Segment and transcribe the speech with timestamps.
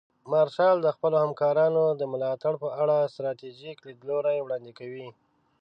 [0.31, 5.07] مارشال د خپلو همکارانو د ملاتړ په اړه ستراتیژیک لیدلوري وړاندې کوي.